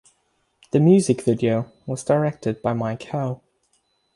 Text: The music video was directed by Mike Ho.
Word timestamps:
The 0.71 0.79
music 0.79 1.21
video 1.21 1.71
was 1.85 2.03
directed 2.03 2.63
by 2.63 2.73
Mike 2.73 3.03
Ho. 3.09 3.43